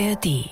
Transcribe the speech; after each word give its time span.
ARD 0.00 0.48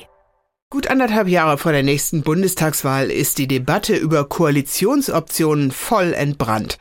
Gut 0.68 0.88
anderthalb 0.88 1.26
Jahre 1.26 1.56
vor 1.56 1.72
der 1.72 1.82
nächsten 1.82 2.20
Bundestagswahl 2.22 3.10
ist 3.10 3.38
die 3.38 3.48
Debatte 3.48 3.96
über 3.96 4.28
Koalitionsoptionen 4.28 5.70
voll 5.70 6.12
entbrannt. 6.12 6.76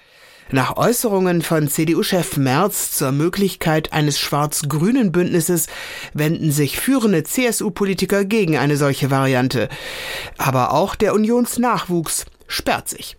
Nach 0.51 0.75
Äußerungen 0.75 1.41
von 1.41 1.69
CDU-Chef 1.69 2.35
Merz 2.35 2.91
zur 2.91 3.13
Möglichkeit 3.13 3.93
eines 3.93 4.19
schwarz-grünen 4.19 5.13
Bündnisses 5.13 5.67
wenden 6.13 6.51
sich 6.51 6.77
führende 6.77 7.23
CSU-Politiker 7.23 8.25
gegen 8.25 8.57
eine 8.57 8.75
solche 8.75 9.11
Variante. 9.11 9.69
Aber 10.37 10.73
auch 10.73 10.95
der 10.95 11.13
Unionsnachwuchs 11.13 12.25
sperrt 12.47 12.89
sich. 12.89 13.15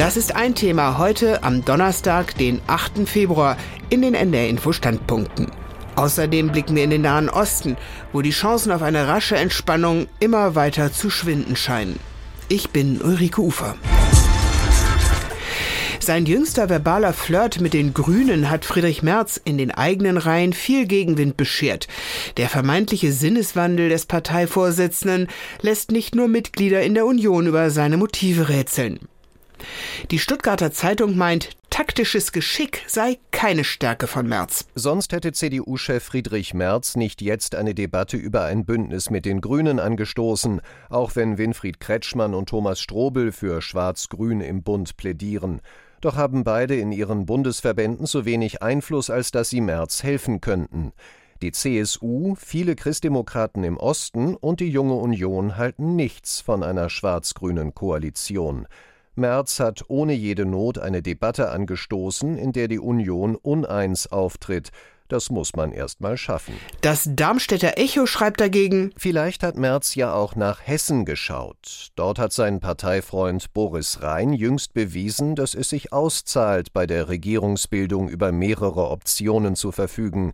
Das 0.00 0.16
ist 0.16 0.34
ein 0.34 0.54
Thema 0.54 0.96
heute 0.96 1.42
am 1.42 1.62
Donnerstag, 1.62 2.34
den 2.38 2.62
8. 2.68 3.06
Februar 3.06 3.58
in 3.90 4.00
den 4.00 4.14
NDR-Info-Standpunkten. 4.14 5.48
Außerdem 5.94 6.52
blicken 6.52 6.74
wir 6.74 6.84
in 6.84 6.88
den 6.88 7.02
Nahen 7.02 7.28
Osten, 7.28 7.76
wo 8.10 8.22
die 8.22 8.30
Chancen 8.30 8.72
auf 8.72 8.80
eine 8.80 9.08
rasche 9.08 9.36
Entspannung 9.36 10.06
immer 10.18 10.54
weiter 10.54 10.90
zu 10.90 11.10
schwinden 11.10 11.54
scheinen. 11.54 12.00
Ich 12.48 12.70
bin 12.70 13.02
Ulrike 13.02 13.42
Ufer. 13.42 13.76
Sein 15.98 16.24
jüngster 16.24 16.70
verbaler 16.70 17.12
Flirt 17.12 17.60
mit 17.60 17.74
den 17.74 17.92
Grünen 17.92 18.48
hat 18.48 18.64
Friedrich 18.64 19.02
Merz 19.02 19.38
in 19.44 19.58
den 19.58 19.70
eigenen 19.70 20.16
Reihen 20.16 20.54
viel 20.54 20.86
Gegenwind 20.86 21.36
beschert. 21.36 21.88
Der 22.38 22.48
vermeintliche 22.48 23.12
Sinneswandel 23.12 23.90
des 23.90 24.06
Parteivorsitzenden 24.06 25.28
lässt 25.60 25.90
nicht 25.90 26.14
nur 26.14 26.26
Mitglieder 26.26 26.80
in 26.80 26.94
der 26.94 27.04
Union 27.04 27.46
über 27.46 27.68
seine 27.68 27.98
Motive 27.98 28.48
rätseln. 28.48 28.98
Die 30.10 30.18
Stuttgarter 30.18 30.72
Zeitung 30.72 31.16
meint, 31.16 31.50
taktisches 31.70 32.32
Geschick 32.32 32.82
sei 32.86 33.18
keine 33.30 33.64
Stärke 33.64 34.06
von 34.06 34.26
Merz. 34.26 34.66
Sonst 34.74 35.12
hätte 35.12 35.32
CDU-Chef 35.32 36.02
Friedrich 36.02 36.54
Merz 36.54 36.96
nicht 36.96 37.22
jetzt 37.22 37.54
eine 37.54 37.74
Debatte 37.74 38.16
über 38.16 38.44
ein 38.44 38.64
Bündnis 38.64 39.10
mit 39.10 39.24
den 39.24 39.40
Grünen 39.40 39.78
angestoßen, 39.78 40.60
auch 40.88 41.16
wenn 41.16 41.38
Winfried 41.38 41.80
Kretschmann 41.80 42.34
und 42.34 42.48
Thomas 42.48 42.80
Strobel 42.80 43.32
für 43.32 43.62
Schwarz-Grün 43.62 44.40
im 44.40 44.62
Bund 44.62 44.96
plädieren. 44.96 45.60
Doch 46.00 46.16
haben 46.16 46.44
beide 46.44 46.76
in 46.76 46.92
ihren 46.92 47.26
Bundesverbänden 47.26 48.06
so 48.06 48.24
wenig 48.24 48.62
Einfluss, 48.62 49.10
als 49.10 49.30
dass 49.30 49.50
sie 49.50 49.60
Merz 49.60 50.02
helfen 50.02 50.40
könnten. 50.40 50.92
Die 51.42 51.52
CSU, 51.52 52.34
viele 52.34 52.76
Christdemokraten 52.76 53.64
im 53.64 53.78
Osten 53.78 54.34
und 54.34 54.60
die 54.60 54.68
Junge 54.68 54.94
Union 54.94 55.56
halten 55.56 55.96
nichts 55.96 56.42
von 56.42 56.62
einer 56.62 56.90
schwarz-grünen 56.90 57.74
Koalition. 57.74 58.66
Merz 59.20 59.60
hat 59.60 59.84
ohne 59.86 60.14
jede 60.14 60.44
Not 60.44 60.78
eine 60.78 61.02
Debatte 61.02 61.50
angestoßen, 61.50 62.36
in 62.36 62.52
der 62.52 62.66
die 62.66 62.80
Union 62.80 63.36
uneins 63.36 64.08
auftritt. 64.08 64.70
Das 65.10 65.28
muss 65.28 65.56
man 65.56 65.72
erst 65.72 66.00
mal 66.00 66.16
schaffen. 66.16 66.54
Das 66.82 67.08
Darmstädter 67.08 67.78
Echo 67.78 68.06
schreibt 68.06 68.40
dagegen, 68.40 68.92
Vielleicht 68.96 69.42
hat 69.42 69.56
Merz 69.56 69.96
ja 69.96 70.12
auch 70.12 70.36
nach 70.36 70.60
Hessen 70.64 71.04
geschaut. 71.04 71.88
Dort 71.96 72.20
hat 72.20 72.32
sein 72.32 72.60
Parteifreund 72.60 73.52
Boris 73.52 74.02
Rhein 74.02 74.32
jüngst 74.32 74.72
bewiesen, 74.72 75.34
dass 75.34 75.54
es 75.54 75.68
sich 75.68 75.92
auszahlt, 75.92 76.72
bei 76.72 76.86
der 76.86 77.08
Regierungsbildung 77.08 78.08
über 78.08 78.30
mehrere 78.30 78.88
Optionen 78.88 79.56
zu 79.56 79.72
verfügen. 79.72 80.32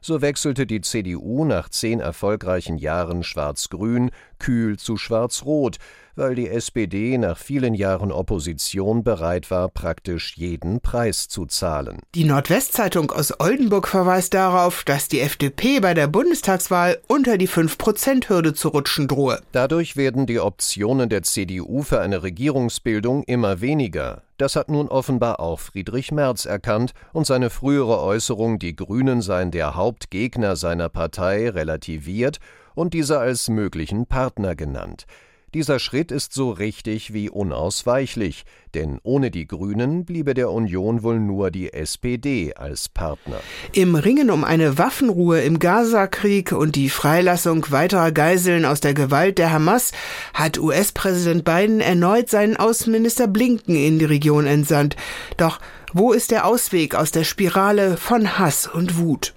So 0.00 0.20
wechselte 0.20 0.66
die 0.66 0.82
CDU 0.82 1.44
nach 1.44 1.70
zehn 1.70 1.98
erfolgreichen 1.98 2.76
Jahren 2.76 3.24
Schwarz-Grün 3.24 4.10
kühl 4.38 4.78
zu 4.78 4.96
Schwarz-Rot 4.96 5.78
weil 6.18 6.34
die 6.34 6.48
SPD 6.48 7.16
nach 7.16 7.38
vielen 7.38 7.74
Jahren 7.74 8.12
Opposition 8.12 9.04
bereit 9.04 9.50
war, 9.50 9.68
praktisch 9.68 10.36
jeden 10.36 10.80
Preis 10.80 11.28
zu 11.28 11.46
zahlen. 11.46 12.00
Die 12.14 12.24
Nordwestzeitung 12.24 13.12
aus 13.12 13.38
Oldenburg 13.40 13.88
verweist 13.88 14.34
darauf, 14.34 14.82
dass 14.84 15.08
die 15.08 15.20
FDP 15.20 15.80
bei 15.80 15.94
der 15.94 16.08
Bundestagswahl 16.08 16.98
unter 17.06 17.38
die 17.38 17.48
5-Prozent-Hürde 17.48 18.52
zu 18.52 18.68
rutschen 18.68 19.06
drohe. 19.08 19.40
Dadurch 19.52 19.96
werden 19.96 20.26
die 20.26 20.40
Optionen 20.40 21.08
der 21.08 21.22
CDU 21.22 21.82
für 21.82 22.00
eine 22.00 22.22
Regierungsbildung 22.22 23.22
immer 23.22 23.60
weniger. 23.60 24.22
Das 24.38 24.54
hat 24.54 24.70
nun 24.70 24.88
offenbar 24.88 25.40
auch 25.40 25.58
Friedrich 25.58 26.12
Merz 26.12 26.44
erkannt 26.44 26.92
und 27.12 27.26
seine 27.26 27.50
frühere 27.50 28.00
Äußerung, 28.00 28.58
die 28.58 28.76
Grünen 28.76 29.20
seien 29.20 29.50
der 29.50 29.74
Hauptgegner 29.74 30.54
seiner 30.54 30.88
Partei, 30.88 31.50
relativiert 31.50 32.38
und 32.78 32.94
diese 32.94 33.18
als 33.18 33.48
möglichen 33.48 34.06
Partner 34.06 34.54
genannt. 34.54 35.06
Dieser 35.54 35.78
Schritt 35.78 36.12
ist 36.12 36.34
so 36.34 36.50
richtig 36.50 37.14
wie 37.14 37.30
unausweichlich, 37.30 38.44
denn 38.74 38.98
ohne 39.02 39.30
die 39.30 39.46
Grünen 39.46 40.04
bliebe 40.04 40.34
der 40.34 40.50
Union 40.50 41.02
wohl 41.02 41.18
nur 41.18 41.50
die 41.50 41.72
SPD 41.72 42.52
als 42.54 42.90
Partner. 42.90 43.40
Im 43.72 43.94
Ringen 43.94 44.30
um 44.30 44.44
eine 44.44 44.76
Waffenruhe 44.76 45.40
im 45.40 45.58
Gaza-Krieg 45.58 46.52
und 46.52 46.76
die 46.76 46.90
Freilassung 46.90 47.64
weiterer 47.70 48.12
Geiseln 48.12 48.66
aus 48.66 48.80
der 48.80 48.92
Gewalt 48.92 49.38
der 49.38 49.50
Hamas 49.50 49.92
hat 50.34 50.58
US-Präsident 50.58 51.44
Biden 51.44 51.80
erneut 51.80 52.28
seinen 52.28 52.58
Außenminister 52.58 53.26
Blinken 53.26 53.74
in 53.74 53.98
die 53.98 54.04
Region 54.04 54.46
entsandt. 54.46 54.96
Doch 55.38 55.60
wo 55.94 56.12
ist 56.12 56.30
der 56.30 56.44
Ausweg 56.44 56.94
aus 56.94 57.10
der 57.10 57.24
Spirale 57.24 57.96
von 57.96 58.38
Hass 58.38 58.66
und 58.66 58.98
Wut? 58.98 59.32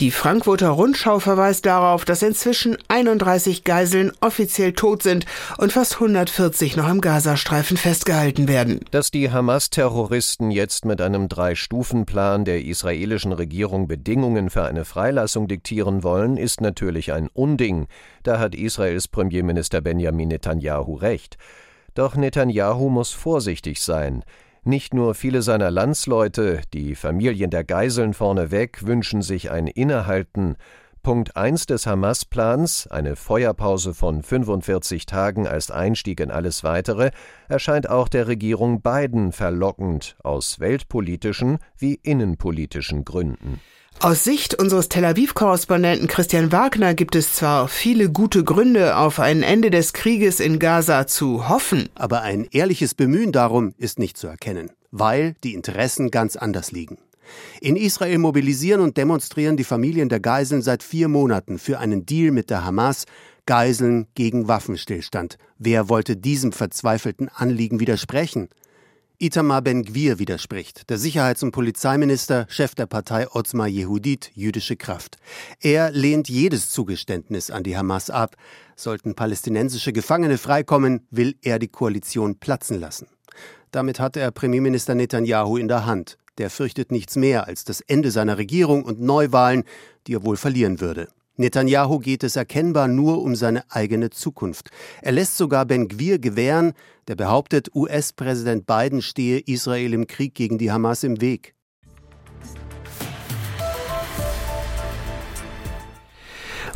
Die 0.00 0.10
Frankfurter 0.10 0.70
Rundschau 0.70 1.20
verweist 1.20 1.66
darauf, 1.66 2.04
dass 2.04 2.20
inzwischen 2.22 2.76
31 2.88 3.62
Geiseln 3.62 4.10
offiziell 4.20 4.72
tot 4.72 5.04
sind 5.04 5.24
und 5.56 5.70
fast 5.70 5.94
140 5.94 6.76
noch 6.76 6.90
im 6.90 7.00
Gazastreifen 7.00 7.76
festgehalten 7.76 8.48
werden. 8.48 8.80
Dass 8.90 9.12
die 9.12 9.30
Hamas-Terroristen 9.30 10.50
jetzt 10.50 10.84
mit 10.84 11.00
einem 11.00 11.28
Drei-Stufen-Plan 11.28 12.44
der 12.44 12.64
israelischen 12.64 13.32
Regierung 13.32 13.86
Bedingungen 13.86 14.50
für 14.50 14.64
eine 14.64 14.84
Freilassung 14.84 15.46
diktieren 15.46 16.02
wollen, 16.02 16.38
ist 16.38 16.60
natürlich 16.60 17.12
ein 17.12 17.28
Unding. 17.32 17.86
Da 18.24 18.40
hat 18.40 18.56
Israels 18.56 19.06
Premierminister 19.06 19.80
Benjamin 19.80 20.28
Netanyahu 20.28 20.96
recht. 20.96 21.38
Doch 21.94 22.16
Netanyahu 22.16 22.88
muss 22.88 23.12
vorsichtig 23.12 23.80
sein. 23.80 24.24
Nicht 24.66 24.94
nur 24.94 25.14
viele 25.14 25.42
seiner 25.42 25.70
Landsleute, 25.70 26.62
die 26.72 26.94
Familien 26.94 27.50
der 27.50 27.64
Geiseln 27.64 28.14
vorneweg, 28.14 28.86
wünschen 28.86 29.20
sich 29.20 29.50
ein 29.50 29.66
Innehalten. 29.66 30.56
Punkt 31.02 31.36
1 31.36 31.66
des 31.66 31.86
Hamas-Plans, 31.86 32.86
eine 32.86 33.14
Feuerpause 33.14 33.92
von 33.92 34.22
45 34.22 35.04
Tagen 35.04 35.46
als 35.46 35.70
Einstieg 35.70 36.18
in 36.18 36.30
alles 36.30 36.64
Weitere, 36.64 37.10
erscheint 37.46 37.90
auch 37.90 38.08
der 38.08 38.26
Regierung 38.26 38.80
Biden 38.80 39.32
verlockend, 39.32 40.16
aus 40.22 40.60
weltpolitischen 40.60 41.58
wie 41.76 41.96
innenpolitischen 42.02 43.04
Gründen. 43.04 43.60
Aus 44.00 44.22
Sicht 44.22 44.54
unseres 44.54 44.90
Tel 44.90 45.04
Aviv-Korrespondenten 45.04 46.08
Christian 46.08 46.52
Wagner 46.52 46.92
gibt 46.94 47.16
es 47.16 47.32
zwar 47.32 47.68
viele 47.68 48.10
gute 48.10 48.44
Gründe, 48.44 48.96
auf 48.96 49.18
ein 49.18 49.42
Ende 49.42 49.70
des 49.70 49.94
Krieges 49.94 50.40
in 50.40 50.58
Gaza 50.58 51.06
zu 51.06 51.48
hoffen, 51.48 51.88
aber 51.94 52.20
ein 52.20 52.46
ehrliches 52.50 52.94
Bemühen 52.94 53.32
darum 53.32 53.72
ist 53.78 53.98
nicht 53.98 54.18
zu 54.18 54.26
erkennen, 54.26 54.70
weil 54.90 55.36
die 55.42 55.54
Interessen 55.54 56.10
ganz 56.10 56.36
anders 56.36 56.70
liegen. 56.70 56.98
In 57.62 57.76
Israel 57.76 58.18
mobilisieren 58.18 58.82
und 58.82 58.98
demonstrieren 58.98 59.56
die 59.56 59.64
Familien 59.64 60.10
der 60.10 60.20
Geiseln 60.20 60.60
seit 60.60 60.82
vier 60.82 61.08
Monaten 61.08 61.58
für 61.58 61.78
einen 61.78 62.04
Deal 62.04 62.30
mit 62.30 62.50
der 62.50 62.64
Hamas, 62.64 63.06
Geiseln 63.46 64.06
gegen 64.14 64.48
Waffenstillstand. 64.48 65.38
Wer 65.58 65.88
wollte 65.88 66.16
diesem 66.16 66.52
verzweifelten 66.52 67.28
Anliegen 67.28 67.80
widersprechen? 67.80 68.48
Itamar 69.18 69.62
Ben-Gvir 69.62 70.18
widerspricht, 70.18 70.90
der 70.90 70.98
Sicherheits- 70.98 71.44
und 71.44 71.52
Polizeiminister, 71.52 72.46
Chef 72.48 72.74
der 72.74 72.86
Partei 72.86 73.28
Otzma 73.30 73.66
Yehudit, 73.66 74.32
jüdische 74.34 74.74
Kraft. 74.74 75.18
Er 75.60 75.92
lehnt 75.92 76.28
jedes 76.28 76.70
Zugeständnis 76.70 77.48
an 77.48 77.62
die 77.62 77.76
Hamas 77.76 78.10
ab. 78.10 78.34
Sollten 78.74 79.14
palästinensische 79.14 79.92
Gefangene 79.92 80.36
freikommen, 80.36 81.06
will 81.12 81.36
er 81.42 81.60
die 81.60 81.68
Koalition 81.68 82.40
platzen 82.40 82.80
lassen. 82.80 83.06
Damit 83.70 84.00
hatte 84.00 84.18
er 84.18 84.32
Premierminister 84.32 84.96
Netanyahu 84.96 85.58
in 85.58 85.68
der 85.68 85.86
Hand. 85.86 86.18
Der 86.38 86.50
fürchtet 86.50 86.90
nichts 86.90 87.14
mehr 87.14 87.46
als 87.46 87.62
das 87.62 87.80
Ende 87.82 88.10
seiner 88.10 88.36
Regierung 88.36 88.84
und 88.84 89.00
Neuwahlen, 89.00 89.62
die 90.08 90.14
er 90.14 90.24
wohl 90.24 90.36
verlieren 90.36 90.80
würde. 90.80 91.08
Netanyahu 91.36 91.98
geht 91.98 92.22
es 92.22 92.36
erkennbar 92.36 92.86
nur 92.86 93.20
um 93.20 93.34
seine 93.34 93.64
eigene 93.68 94.10
Zukunft. 94.10 94.70
Er 95.02 95.12
lässt 95.12 95.36
sogar 95.36 95.66
Ben 95.66 95.88
Gwir 95.88 96.20
gewähren, 96.20 96.74
der 97.08 97.16
behauptet, 97.16 97.74
US-Präsident 97.74 98.66
Biden 98.66 99.02
stehe 99.02 99.40
Israel 99.40 99.94
im 99.94 100.06
Krieg 100.06 100.34
gegen 100.34 100.58
die 100.58 100.70
Hamas 100.70 101.02
im 101.02 101.20
Weg. 101.20 101.54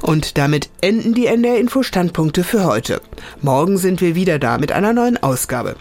Und 0.02 0.38
damit 0.38 0.70
enden 0.80 1.12
die 1.12 1.26
NDR-Info-Standpunkte 1.26 2.42
für 2.42 2.64
heute. 2.64 3.00
Morgen 3.42 3.78
sind 3.78 4.00
wir 4.00 4.14
wieder 4.14 4.38
da 4.38 4.58
mit 4.58 4.72
einer 4.72 4.92
neuen 4.92 5.22
Ausgabe. 5.22 5.76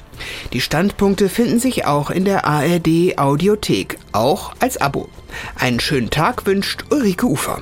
Die 0.53 0.61
Standpunkte 0.61 1.29
finden 1.29 1.59
sich 1.59 1.85
auch 1.85 2.09
in 2.09 2.25
der 2.25 2.45
ARD-Audiothek, 2.45 3.97
auch 4.11 4.53
als 4.59 4.81
Abo. 4.81 5.09
Einen 5.55 5.79
schönen 5.79 6.09
Tag 6.09 6.45
wünscht 6.45 6.85
Ulrike 6.91 7.27
Ufer. 7.27 7.61